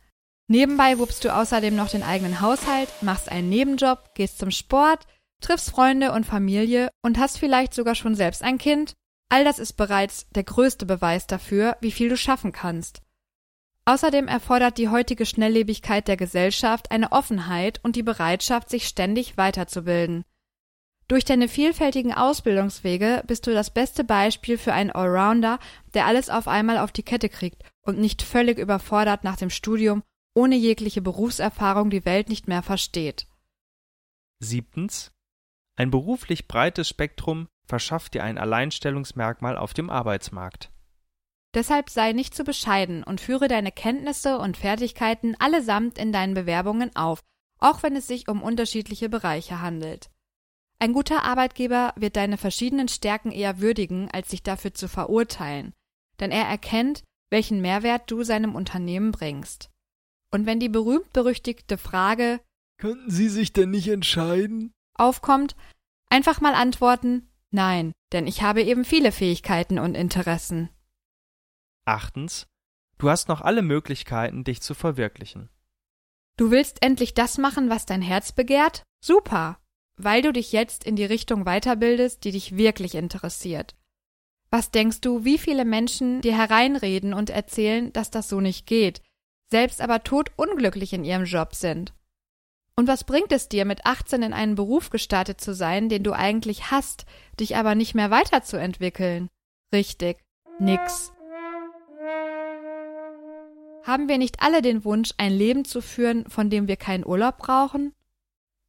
Nebenbei 0.49 0.99
wuppst 0.99 1.25
du 1.25 1.35
außerdem 1.35 1.75
noch 1.75 1.89
den 1.89 2.03
eigenen 2.03 2.41
Haushalt, 2.41 2.89
machst 3.01 3.31
einen 3.31 3.49
Nebenjob, 3.49 4.13
gehst 4.13 4.37
zum 4.37 4.51
Sport, 4.51 5.07
triffst 5.41 5.71
Freunde 5.71 6.11
und 6.11 6.27
Familie 6.27 6.91
und 7.01 7.17
hast 7.17 7.39
vielleicht 7.39 7.73
sogar 7.73 7.95
schon 7.95 8.13
selbst 8.13 8.43
ein 8.43 8.59
Kind. 8.59 8.93
All 9.29 9.43
das 9.43 9.57
ist 9.57 9.73
bereits 9.73 10.29
der 10.35 10.43
größte 10.43 10.85
Beweis 10.85 11.25
dafür, 11.25 11.75
wie 11.81 11.91
viel 11.91 12.09
du 12.09 12.17
schaffen 12.17 12.51
kannst. 12.51 13.01
Außerdem 13.87 14.27
erfordert 14.27 14.77
die 14.77 14.89
heutige 14.89 15.25
Schnelllebigkeit 15.25 16.09
der 16.09 16.17
Gesellschaft 16.17 16.91
eine 16.91 17.13
Offenheit 17.13 17.79
und 17.83 17.95
die 17.95 18.03
Bereitschaft, 18.03 18.69
sich 18.69 18.85
ständig 18.85 19.37
weiterzubilden. 19.37 20.25
Durch 21.07 21.23
deine 21.23 21.47
vielfältigen 21.47 22.13
Ausbildungswege 22.13 23.23
bist 23.25 23.47
du 23.47 23.53
das 23.53 23.69
beste 23.69 24.03
Beispiel 24.03 24.57
für 24.57 24.73
einen 24.73 24.91
Allrounder, 24.91 25.57
der 25.93 26.05
alles 26.05 26.29
auf 26.29 26.49
einmal 26.49 26.79
auf 26.79 26.91
die 26.91 27.03
Kette 27.03 27.29
kriegt 27.29 27.63
und 27.81 27.97
nicht 27.97 28.23
völlig 28.23 28.57
überfordert 28.57 29.23
nach 29.23 29.37
dem 29.37 29.49
Studium 29.49 30.03
ohne 30.35 30.57
jegliche 30.57 31.01
Berufserfahrung 31.01 31.89
die 31.89 32.03
Welt 32.03 32.27
nicht 32.27 32.49
mehr 32.49 32.63
versteht. 32.63 33.25
Siebtens. 34.39 35.13
Ein 35.77 35.91
beruflich 35.91 36.49
breites 36.49 36.89
Spektrum 36.89 37.47
verschafft 37.65 38.15
dir 38.15 38.25
ein 38.25 38.37
Alleinstellungsmerkmal 38.37 39.55
auf 39.55 39.73
dem 39.73 39.89
Arbeitsmarkt. 39.89 40.71
Deshalb 41.57 41.89
sei 41.89 42.13
nicht 42.13 42.35
zu 42.35 42.43
bescheiden 42.43 43.03
und 43.03 43.19
führe 43.19 43.47
deine 43.47 43.71
Kenntnisse 43.71 44.37
und 44.37 44.57
Fertigkeiten 44.57 45.35
allesamt 45.39 45.97
in 45.97 46.11
deinen 46.11 46.35
Bewerbungen 46.35 46.95
auf, 46.95 47.23
auch 47.57 47.81
wenn 47.81 47.95
es 47.95 48.05
sich 48.05 48.27
um 48.27 48.43
unterschiedliche 48.43 49.09
Bereiche 49.09 49.59
handelt. 49.59 50.11
Ein 50.77 50.93
guter 50.93 51.23
Arbeitgeber 51.23 51.93
wird 51.95 52.15
deine 52.15 52.37
verschiedenen 52.37 52.89
Stärken 52.89 53.31
eher 53.31 53.59
würdigen, 53.59 54.07
als 54.11 54.29
sich 54.29 54.43
dafür 54.43 54.75
zu 54.75 54.87
verurteilen, 54.87 55.73
denn 56.19 56.29
er 56.29 56.43
erkennt, 56.43 57.01
welchen 57.31 57.59
Mehrwert 57.59 58.03
du 58.11 58.23
seinem 58.23 58.53
Unternehmen 58.53 59.11
bringst. 59.11 59.71
Und 60.31 60.45
wenn 60.45 60.59
die 60.59 60.69
berühmt-berüchtigte 60.69 61.79
Frage 61.79 62.39
Könnten 62.79 63.09
Sie 63.09 63.29
sich 63.29 63.51
denn 63.51 63.71
nicht 63.71 63.87
entscheiden? 63.87 64.73
aufkommt, 64.93 65.55
einfach 66.11 66.39
mal 66.39 66.53
antworten 66.53 67.31
Nein, 67.49 67.93
denn 68.13 68.27
ich 68.27 68.43
habe 68.43 68.61
eben 68.61 68.85
viele 68.85 69.11
Fähigkeiten 69.11 69.79
und 69.79 69.95
Interessen. 69.95 70.69
Achtens. 71.87 72.47
Du 72.97 73.09
hast 73.09 73.29
noch 73.29 73.41
alle 73.41 73.61
Möglichkeiten, 73.61 74.43
dich 74.43 74.61
zu 74.61 74.73
verwirklichen. 74.73 75.49
Du 76.35 76.51
willst 76.51 76.83
endlich 76.83 77.13
das 77.13 77.37
machen, 77.37 77.69
was 77.69 77.85
dein 77.85 78.01
Herz 78.01 78.31
begehrt? 78.31 78.83
Super! 79.03 79.59
Weil 79.95 80.21
du 80.21 80.33
dich 80.33 80.51
jetzt 80.51 80.83
in 80.83 80.95
die 80.95 81.05
Richtung 81.05 81.45
weiterbildest, 81.45 82.23
die 82.23 82.31
dich 82.31 82.57
wirklich 82.57 82.93
interessiert. 82.95 83.75
Was 84.51 84.69
denkst 84.69 85.01
du, 85.01 85.23
wie 85.23 85.37
viele 85.37 85.65
Menschen 85.65 86.21
dir 86.21 86.37
hereinreden 86.37 87.13
und 87.13 87.29
erzählen, 87.29 87.91
dass 87.93 88.11
das 88.11 88.29
so 88.29 88.41
nicht 88.41 88.67
geht, 88.67 89.01
selbst 89.49 89.81
aber 89.81 90.03
totunglücklich 90.03 90.93
in 90.93 91.03
ihrem 91.03 91.25
Job 91.25 91.55
sind? 91.55 91.93
Und 92.75 92.87
was 92.87 93.05
bringt 93.05 93.31
es 93.31 93.49
dir, 93.49 93.65
mit 93.65 93.85
18 93.85 94.21
in 94.21 94.33
einen 94.33 94.55
Beruf 94.55 94.89
gestartet 94.89 95.41
zu 95.41 95.55
sein, 95.55 95.89
den 95.89 96.03
du 96.03 96.13
eigentlich 96.13 96.69
hast, 96.69 97.05
dich 97.39 97.55
aber 97.55 97.75
nicht 97.75 97.95
mehr 97.95 98.11
weiterzuentwickeln? 98.11 99.29
Richtig, 99.73 100.17
nix. 100.59 101.11
Haben 103.87 104.09
wir 104.09 104.17
nicht 104.17 104.41
alle 104.41 104.61
den 104.61 104.83
Wunsch, 104.83 105.11
ein 105.17 105.31
Leben 105.31 105.63
zu 105.63 105.81
führen, 105.81 106.29
von 106.29 106.49
dem 106.49 106.67
wir 106.67 106.75
keinen 106.75 107.05
Urlaub 107.05 107.37
brauchen? 107.37 107.93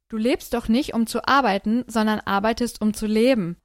Du 0.07 0.15
lebst 0.15 0.53
doch 0.53 0.69
nicht, 0.69 0.93
um 0.93 1.07
zu 1.07 1.27
arbeiten, 1.27 1.83
sondern 1.87 2.21
arbeitest, 2.21 2.81
um 2.81 2.93
zu 2.93 3.05
leben. 3.05 3.57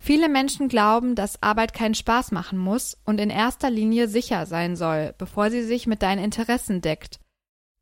Viele 0.00 0.28
Menschen 0.28 0.66
glauben, 0.66 1.14
dass 1.14 1.40
Arbeit 1.44 1.72
keinen 1.74 1.94
Spaß 1.94 2.32
machen 2.32 2.58
muss 2.58 2.98
und 3.04 3.20
in 3.20 3.30
erster 3.30 3.70
Linie 3.70 4.08
sicher 4.08 4.46
sein 4.46 4.74
soll, 4.74 5.14
bevor 5.16 5.48
sie 5.48 5.62
sich 5.62 5.86
mit 5.86 6.02
deinen 6.02 6.24
Interessen 6.24 6.80
deckt. 6.80 7.20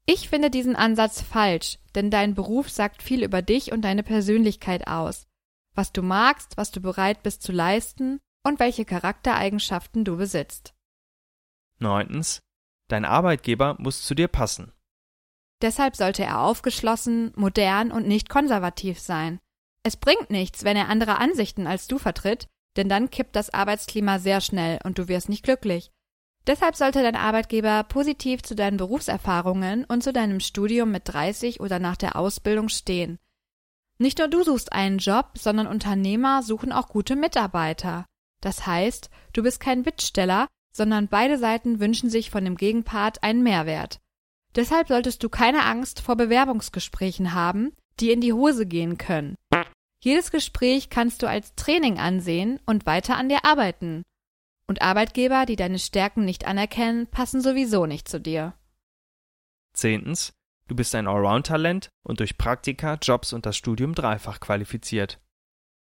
Ich 0.04 0.28
finde 0.28 0.50
diesen 0.50 0.76
Ansatz 0.76 1.22
falsch, 1.22 1.78
denn 1.94 2.10
dein 2.10 2.34
Beruf 2.34 2.70
sagt 2.70 3.02
viel 3.02 3.24
über 3.24 3.40
dich 3.40 3.72
und 3.72 3.80
deine 3.80 4.02
Persönlichkeit 4.02 4.86
aus, 4.86 5.26
was 5.74 5.92
du 5.92 6.02
magst, 6.02 6.58
was 6.58 6.72
du 6.72 6.82
bereit 6.82 7.22
bist 7.22 7.42
zu 7.42 7.52
leisten 7.52 8.20
und 8.42 8.60
welche 8.60 8.84
Charaktereigenschaften 8.84 10.04
du 10.04 10.18
besitzt. 10.18 10.74
Neuntens. 11.78 12.43
Dein 12.94 13.04
Arbeitgeber 13.04 13.74
muss 13.80 14.04
zu 14.04 14.14
dir 14.14 14.28
passen. 14.28 14.70
Deshalb 15.60 15.96
sollte 15.96 16.22
er 16.22 16.42
aufgeschlossen, 16.42 17.32
modern 17.34 17.90
und 17.90 18.06
nicht 18.06 18.28
konservativ 18.28 19.00
sein. 19.00 19.40
Es 19.82 19.96
bringt 19.96 20.30
nichts, 20.30 20.62
wenn 20.62 20.76
er 20.76 20.88
andere 20.88 21.18
Ansichten 21.18 21.66
als 21.66 21.88
du 21.88 21.98
vertritt, 21.98 22.46
denn 22.76 22.88
dann 22.88 23.10
kippt 23.10 23.34
das 23.34 23.52
Arbeitsklima 23.52 24.20
sehr 24.20 24.40
schnell 24.40 24.78
und 24.84 24.96
du 24.96 25.08
wirst 25.08 25.28
nicht 25.28 25.42
glücklich. 25.42 25.90
Deshalb 26.46 26.76
sollte 26.76 27.02
dein 27.02 27.16
Arbeitgeber 27.16 27.82
positiv 27.82 28.44
zu 28.44 28.54
deinen 28.54 28.76
Berufserfahrungen 28.76 29.84
und 29.86 30.04
zu 30.04 30.12
deinem 30.12 30.38
Studium 30.38 30.92
mit 30.92 31.02
30 31.06 31.58
oder 31.58 31.80
nach 31.80 31.96
der 31.96 32.14
Ausbildung 32.14 32.68
stehen. 32.68 33.18
Nicht 33.98 34.18
nur 34.18 34.28
du 34.28 34.44
suchst 34.44 34.72
einen 34.72 34.98
Job, 34.98 35.32
sondern 35.36 35.66
Unternehmer 35.66 36.44
suchen 36.44 36.70
auch 36.70 36.86
gute 36.86 37.16
Mitarbeiter. 37.16 38.06
Das 38.40 38.68
heißt, 38.68 39.10
du 39.32 39.42
bist 39.42 39.58
kein 39.58 39.82
Bittsteller, 39.82 40.46
sondern 40.76 41.08
beide 41.08 41.38
Seiten 41.38 41.80
wünschen 41.80 42.10
sich 42.10 42.30
von 42.30 42.44
dem 42.44 42.56
Gegenpart 42.56 43.22
einen 43.22 43.42
Mehrwert. 43.42 44.00
Deshalb 44.56 44.88
solltest 44.88 45.22
du 45.22 45.28
keine 45.28 45.64
Angst 45.64 46.00
vor 46.00 46.16
Bewerbungsgesprächen 46.16 47.32
haben, 47.32 47.72
die 48.00 48.10
in 48.10 48.20
die 48.20 48.32
Hose 48.32 48.66
gehen 48.66 48.98
können. 48.98 49.36
Jedes 50.02 50.30
Gespräch 50.30 50.90
kannst 50.90 51.22
du 51.22 51.28
als 51.28 51.54
Training 51.54 51.98
ansehen 51.98 52.60
und 52.66 52.86
weiter 52.86 53.16
an 53.16 53.28
dir 53.28 53.44
arbeiten. 53.44 54.02
Und 54.66 54.82
Arbeitgeber, 54.82 55.46
die 55.46 55.56
deine 55.56 55.78
Stärken 55.78 56.24
nicht 56.24 56.46
anerkennen, 56.46 57.06
passen 57.06 57.40
sowieso 57.40 57.86
nicht 57.86 58.08
zu 58.08 58.20
dir. 58.20 58.54
Zehntens. 59.74 60.32
Du 60.66 60.74
bist 60.74 60.94
ein 60.94 61.06
Allround-Talent 61.06 61.88
und 62.02 62.20
durch 62.20 62.38
Praktika, 62.38 62.94
Jobs 63.00 63.32
und 63.32 63.44
das 63.44 63.56
Studium 63.56 63.94
dreifach 63.94 64.40
qualifiziert. 64.40 65.20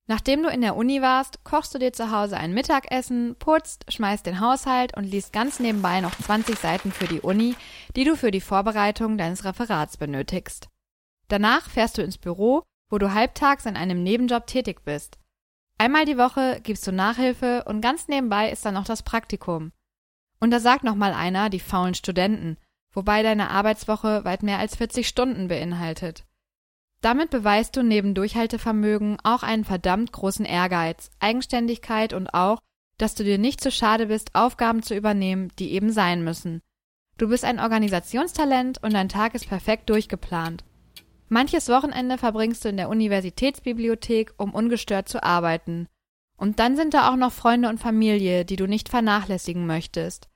Nachdem 0.09 0.42
du 0.42 0.49
in 0.49 0.61
der 0.61 0.76
Uni 0.76 1.00
warst, 1.00 1.44
kochst 1.44 1.75
du 1.75 1.78
dir 1.78 1.92
zu 1.92 2.11
Hause 2.11 2.37
ein 2.37 2.52
Mittagessen, 2.52 3.37
putzt, 3.38 3.90
schmeißt 3.92 4.26
den 4.26 4.40
Haushalt 4.40 4.97
und 4.97 5.04
liest 5.04 5.32
ganz 5.32 5.61
nebenbei 5.61 6.00
noch 6.00 6.14
20 6.16 6.59
Seiten 6.59 6.90
für 6.90 7.06
die 7.06 7.21
Uni, 7.21 7.54
die 7.94 8.04
du 8.04 8.16
für 8.16 8.32
die 8.32 8.40
Vorbereitung 8.40 9.16
deines 9.16 9.44
Referats 9.44 9.97
benötigst. 9.97 10.68
Danach 11.28 11.71
fährst 11.71 11.99
du 11.99 12.02
ins 12.02 12.18
Büro, 12.18 12.62
wo 12.90 12.99
du 12.99 13.14
halbtags 13.14 13.64
in 13.64 13.76
einem 13.76 14.02
Nebenjob 14.02 14.47
tätig 14.47 14.85
bist. 14.85 15.18
Einmal 15.78 16.04
die 16.04 16.18
Woche 16.18 16.61
gibst 16.62 16.87
du 16.87 16.92
Nachhilfe 16.92 17.64
und 17.66 17.80
ganz 17.80 18.09
nebenbei 18.09 18.50
ist 18.50 18.64
dann 18.64 18.75
noch 18.75 18.85
das 18.85 19.02
Praktikum. 19.02 19.73
Und 20.40 20.50
da 20.50 20.59
sagt 20.59 20.85
noch 20.85 20.97
mal 20.97 21.12
einer, 21.12 21.49
die 21.49 21.61
faulen 21.61 21.94
Studenten, 21.94 22.59
wobei 22.92 23.23
deine 23.23 23.50
Arbeitswoche 23.50 24.25
weit 24.25 24.42
mehr 24.42 24.59
als 24.59 24.76
40 24.76 25.06
Stunden 25.06 25.49
beinhaltet. 25.49 26.25
Damit 27.02 27.30
beweist 27.30 27.76
du 27.76 27.82
neben 27.82 28.14
Durchhaltevermögen 28.14 29.18
auch 29.25 29.42
einen 29.42 29.64
verdammt 29.64 30.12
großen 30.12 30.47
Ehrgeiz, 30.47 31.11
Eigenständigkeit 31.18 32.12
und 32.12 32.32
auch, 32.32 32.61
dass 32.97 33.16
du 33.16 33.25
dir 33.25 33.38
nicht 33.38 33.61
zu 33.61 33.73
schade 33.73 34.06
bist, 34.06 34.35
Aufgaben 34.35 34.85
zu 34.85 34.94
übernehmen, 34.94 35.50
die 35.59 35.73
eben 35.73 35.90
sein 35.90 36.23
müssen. 36.23 36.62
Du 37.18 37.28
bist 37.28 37.44
ein 37.44 37.59
Organisationstalent 37.59 38.80
und 38.85 38.94
dein 38.94 39.09
Tag 39.09 39.35
ist 39.35 39.49
perfekt 39.49 39.90
durchgeplant. 39.90 40.64
Manches 41.28 41.68
Wochenende 41.68 42.18
verbringst 42.18 42.64
du 42.64 42.68
in 42.68 42.76
der 42.76 42.88
Universitätsbibliothek, 42.88 44.35
um 44.37 44.54
ungestört 44.54 45.09
zu 45.09 45.25
arbeiten. 45.25 45.88
Und 46.37 46.61
dann 46.61 46.76
sind 46.76 46.94
da 46.94 47.11
auch 47.11 47.16
noch 47.16 47.32
Freunde 47.32 47.68
und 47.68 47.80
Familie, 47.80 48.44
die 48.44 48.56
du 48.56 48.66
nicht 48.66 48.88
vernachlässigen 48.88 49.66
möchtest. 49.66 50.28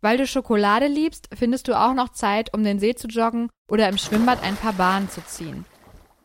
Weil 0.00 0.18
du 0.18 0.26
Schokolade 0.26 0.86
liebst, 0.86 1.28
findest 1.34 1.66
du 1.66 1.78
auch 1.78 1.94
noch 1.94 2.10
Zeit, 2.10 2.54
um 2.54 2.62
den 2.62 2.78
See 2.78 2.94
zu 2.94 3.08
joggen 3.08 3.50
oder 3.68 3.88
im 3.88 3.98
Schwimmbad 3.98 4.42
ein 4.42 4.56
paar 4.56 4.72
Bahnen 4.72 5.10
zu 5.10 5.20
ziehen. 5.24 5.64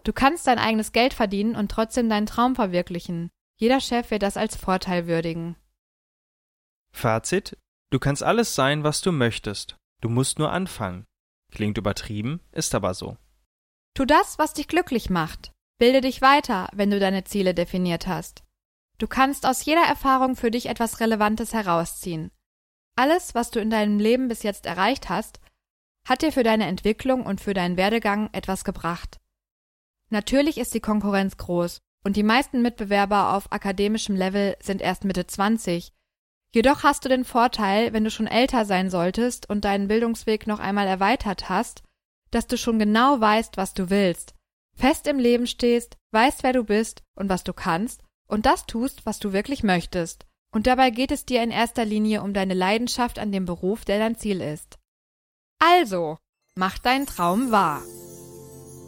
Du 0.05 0.13
kannst 0.13 0.45
dein 0.45 0.59
eigenes 0.59 0.91
Geld 0.91 1.15
verdienen 1.15 1.55
und 1.55 1.71
trotzdem 1.71 2.09
deinen 2.09 2.27
Traum 2.27 2.55
verwirklichen. 2.55 3.31
Jeder 3.57 3.79
Chef 3.81 4.12
wird 4.12 4.21
das 4.21 4.38
als 4.38 4.55
Vorteil 4.55 5.07
würdigen. 5.07 5.55
Fazit: 6.91 7.57
Du 7.89 7.97
kannst 7.97 8.21
alles 8.21 8.53
sein, 8.53 8.83
was 8.83 9.01
du 9.01 9.12
möchtest. 9.12 9.77
Du 10.01 10.09
musst 10.09 10.38
nur 10.38 10.51
anfangen. 10.51 11.05
Klingt 11.51 11.79
übertrieben, 11.79 12.39
ist 12.51 12.75
aber 12.75 12.93
so. 12.93 13.17
Tu 13.95 14.05
das, 14.05 14.38
was 14.38 14.53
dich 14.53 14.67
glücklich 14.67 15.09
macht. 15.09 15.51
Bilde 15.79 16.01
dich 16.01 16.21
weiter, 16.21 16.69
wenn 16.74 16.91
du 16.91 17.00
deine 17.00 17.24
Ziele 17.24 17.55
definiert 17.55 18.05
hast. 18.05 18.43
Du 19.00 19.07
kannst 19.07 19.45
aus 19.45 19.65
jeder 19.65 19.83
Erfahrung 19.83 20.35
für 20.35 20.51
dich 20.51 20.67
etwas 20.67 21.00
Relevantes 21.00 21.53
herausziehen. 21.53 22.31
Alles, 22.95 23.33
was 23.33 23.50
du 23.50 23.59
in 23.59 23.71
deinem 23.71 24.00
Leben 24.00 24.27
bis 24.27 24.43
jetzt 24.43 24.67
erreicht 24.67 25.09
hast, 25.09 25.39
hat 26.07 26.21
dir 26.21 26.31
für 26.31 26.43
deine 26.43 26.67
Entwicklung 26.67 27.25
und 27.25 27.41
für 27.41 27.55
deinen 27.55 27.75
Werdegang 27.75 28.29
etwas 28.33 28.63
gebracht. 28.63 29.19
Natürlich 30.09 30.57
ist 30.57 30.74
die 30.74 30.81
Konkurrenz 30.81 31.38
groß 31.38 31.81
und 32.03 32.15
die 32.15 32.24
meisten 32.24 32.62
Mitbewerber 32.62 33.33
auf 33.33 33.51
akademischem 33.51 34.15
Level 34.15 34.55
sind 34.62 34.81
erst 34.81 35.05
Mitte 35.05 35.25
20. 35.25 35.91
Jedoch 36.53 36.83
hast 36.83 37.03
du 37.03 37.09
den 37.09 37.25
Vorteil, 37.25 37.91
wenn 37.91 38.03
du 38.03 38.12
schon 38.12 38.27
älter 38.27 38.65
sein 38.65 38.89
solltest 38.89 39.50
und 39.50 39.65
deinen 39.65 39.88
Bildungsweg 39.88 40.47
noch 40.47 40.59
einmal 40.59 40.88
erweitert 40.88 41.50
hast, 41.50 41.83
dass 42.31 42.47
du 42.47 42.57
schon 42.57 42.79
genau 42.79 43.19
weißt, 43.19 43.57
was 43.57 43.74
du 43.74 43.89
willst, 43.89 44.35
fest 44.75 45.07
im 45.07 45.19
Leben 45.19 45.47
stehst, 45.47 45.97
weißt, 46.12 46.43
wer 46.43 46.53
du 46.53 46.63
bist 46.63 47.01
und 47.15 47.27
was 47.29 47.43
du 47.43 47.53
kannst 47.53 48.01
und 48.27 48.45
das 48.45 48.65
tust, 48.65 49.05
was 49.05 49.19
du 49.19 49.33
wirklich 49.33 49.63
möchtest. 49.63 50.25
Und 50.51 50.67
dabei 50.67 50.89
geht 50.89 51.12
es 51.12 51.25
dir 51.25 51.43
in 51.43 51.51
erster 51.51 51.83
Linie 51.83 52.21
um 52.21 52.33
deine 52.33 52.53
Leidenschaft 52.53 53.19
an 53.19 53.31
dem 53.31 53.45
Beruf, 53.45 53.83
der 53.83 54.00
dein 54.00 54.15
Ziel 54.15 54.39
ist. 54.39 54.77
Also, 55.59 56.17
mach 56.55 56.77
deinen 56.77 57.05
Traum 57.05 57.51
wahr. 57.51 57.81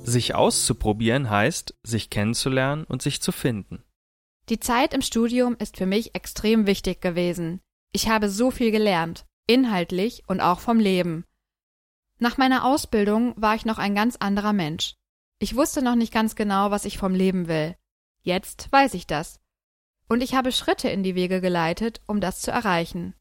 Sich 0.10 0.36
auszuprobieren 0.36 1.30
heißt, 1.30 1.76
sich 1.84 2.10
kennenzulernen 2.10 2.86
und 2.86 3.02
sich 3.02 3.22
zu 3.22 3.34
finden. 3.34 3.84
Die 4.48 4.58
Zeit 4.58 4.94
im 4.94 5.02
Studium 5.02 5.58
ist 5.60 5.76
für 5.76 5.86
mich 5.86 6.16
extrem 6.16 6.66
wichtig 6.66 7.02
gewesen. 7.02 7.60
Ich 7.92 8.08
habe 8.08 8.30
so 8.30 8.50
viel 8.50 8.72
gelernt, 8.72 9.26
inhaltlich 9.48 10.24
und 10.26 10.40
auch 10.40 10.62
vom 10.62 10.80
Leben. 10.80 11.26
Nach 12.20 12.38
meiner 12.38 12.64
Ausbildung 12.64 13.34
war 13.36 13.56
ich 13.56 13.66
noch 13.66 13.80
ein 13.80 13.96
ganz 13.96 14.16
anderer 14.16 14.54
Mensch. 14.54 14.96
Ich 15.40 15.58
wusste 15.58 15.82
noch 15.82 15.96
nicht 15.96 16.14
ganz 16.14 16.36
genau, 16.36 16.72
was 16.72 16.86
ich 16.86 16.98
vom 16.98 17.14
Leben 17.14 17.50
will. 17.50 17.76
Jetzt 18.22 18.72
weiß 18.72 18.94
ich 18.94 19.08
das. 19.08 19.42
Und 20.08 20.24
ich 20.24 20.36
habe 20.36 20.54
Schritte 20.54 20.88
in 20.88 21.04
die 21.04 21.16
Wege 21.16 21.42
geleitet, 21.42 22.00
um 22.08 22.22
das 22.22 22.40
zu 22.40 22.50
erreichen. 22.50 23.14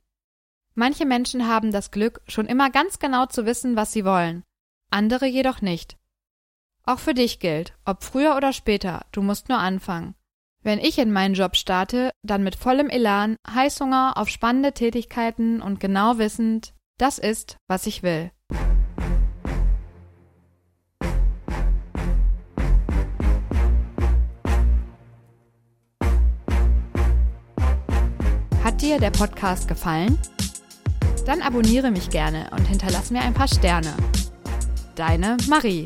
Manche 0.76 1.04
Menschen 1.04 1.48
haben 1.48 1.72
das 1.72 1.90
Glück, 1.90 2.20
schon 2.28 2.46
immer 2.46 2.70
ganz 2.70 3.00
genau 3.00 3.26
zu 3.26 3.44
wissen, 3.44 3.74
was 3.74 3.92
sie 3.92 4.04
wollen, 4.04 4.44
andere 4.88 5.26
jedoch 5.26 5.62
nicht. 5.62 5.98
Auch 6.88 7.00
für 7.00 7.14
dich 7.14 7.40
gilt, 7.40 7.74
ob 7.84 8.04
früher 8.04 8.36
oder 8.36 8.52
später, 8.52 9.04
du 9.10 9.20
musst 9.20 9.48
nur 9.48 9.58
anfangen. 9.58 10.14
Wenn 10.62 10.78
ich 10.78 10.98
in 10.98 11.12
meinen 11.12 11.34
Job 11.34 11.56
starte, 11.56 12.12
dann 12.22 12.44
mit 12.44 12.54
vollem 12.54 12.88
Elan, 12.88 13.34
Heißhunger 13.52 14.12
auf 14.16 14.28
spannende 14.28 14.72
Tätigkeiten 14.72 15.60
und 15.60 15.80
genau 15.80 16.18
wissend, 16.18 16.74
das 16.96 17.18
ist, 17.18 17.56
was 17.66 17.88
ich 17.88 18.04
will. 18.04 18.30
Hat 28.62 28.80
dir 28.80 29.00
der 29.00 29.10
Podcast 29.10 29.66
gefallen? 29.66 30.18
Dann 31.24 31.42
abonniere 31.42 31.90
mich 31.90 32.10
gerne 32.10 32.48
und 32.52 32.64
hinterlass 32.64 33.10
mir 33.10 33.22
ein 33.22 33.34
paar 33.34 33.48
Sterne. 33.48 33.92
Deine 34.94 35.36
Marie. 35.48 35.84